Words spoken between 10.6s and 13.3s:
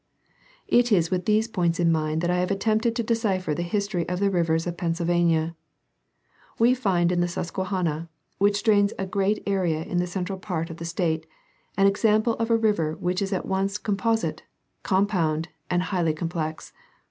of the state, an example of a river which